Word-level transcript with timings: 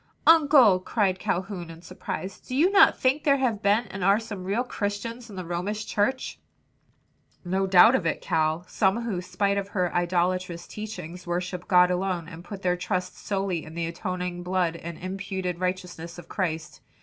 "Uncle!" 0.25 0.79
cried 0.79 1.19
Calhoun 1.19 1.69
in 1.69 1.83
surprise, 1.83 2.39
"do 2.39 2.55
you 2.55 2.71
not 2.71 2.97
think 2.99 3.23
there 3.23 3.37
have 3.37 3.61
been 3.61 3.85
and 3.91 4.03
are 4.03 4.19
some 4.19 4.45
real 4.45 4.63
Christians 4.63 5.29
in 5.29 5.35
the 5.35 5.45
Romish 5.45 5.85
Church?" 5.85 6.39
"No 7.45 7.67
doubt 7.67 7.93
of 7.93 8.07
it, 8.07 8.19
Cal; 8.19 8.65
some 8.67 9.03
who, 9.03 9.21
spite 9.21 9.59
of 9.59 9.67
her 9.67 9.93
idolatrous 9.93 10.65
teachings, 10.65 11.27
worship 11.27 11.67
God 11.67 11.91
alone 11.91 12.27
and 12.27 12.43
put 12.43 12.63
their 12.63 12.75
trust 12.77 13.15
solely 13.15 13.63
in 13.63 13.75
the 13.75 13.85
atoning 13.85 14.41
blood 14.41 14.75
and 14.75 14.97
imputed 14.97 15.59
righteousness 15.59 16.17
of 16.17 16.27
Christ. 16.27 16.81